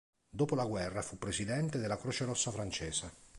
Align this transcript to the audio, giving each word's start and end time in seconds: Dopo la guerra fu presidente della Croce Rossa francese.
Dopo 0.31 0.55
la 0.55 0.65
guerra 0.65 1.03
fu 1.03 1.19
presidente 1.19 1.77
della 1.77 1.95
Croce 1.95 2.25
Rossa 2.25 2.49
francese. 2.49 3.11